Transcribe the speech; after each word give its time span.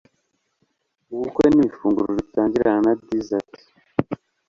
Ubukwe 1.13 1.45
ni 1.55 1.63
ifunguro 1.67 2.09
ritangirana 2.19 2.81
na 2.85 2.93
dessert. 3.07 3.51